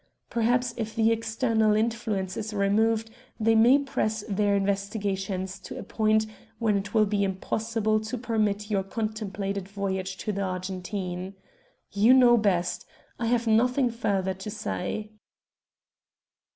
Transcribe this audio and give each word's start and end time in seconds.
Perhaps 0.31 0.73
if 0.77 0.95
the 0.95 1.11
external 1.11 1.75
influence 1.75 2.35
is 2.35 2.55
removed 2.55 3.11
they 3.39 3.53
may 3.53 3.77
press 3.77 4.23
their 4.27 4.55
investigations 4.55 5.59
to 5.59 5.77
a 5.77 5.83
point 5.83 6.25
when 6.57 6.75
it 6.75 6.95
will 6.95 7.05
be 7.05 7.23
impossible 7.23 7.99
to 7.99 8.17
permit 8.17 8.71
your 8.71 8.81
contemplated 8.81 9.67
voyage 9.69 10.17
to 10.17 10.31
the 10.31 10.41
Argentine. 10.41 11.35
You 11.91 12.15
know 12.15 12.35
best. 12.35 12.87
I 13.19 13.27
have 13.27 13.45
nothing 13.45 13.91
further 13.91 14.33
to 14.33 14.49
say." 14.49 15.11